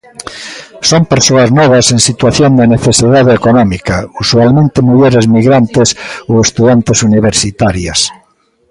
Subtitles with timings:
[0.89, 5.89] Son persoas novas en situación de necesidade económica, usualmente mulleres migrantes
[6.29, 7.99] ou estudantes universitarias.